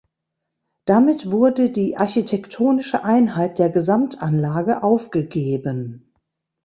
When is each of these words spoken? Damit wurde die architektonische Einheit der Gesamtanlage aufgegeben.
Damit 0.85 1.29
wurde 1.29 1.69
die 1.69 1.95
architektonische 1.95 3.03
Einheit 3.03 3.59
der 3.59 3.69
Gesamtanlage 3.69 4.81
aufgegeben. 4.81 6.11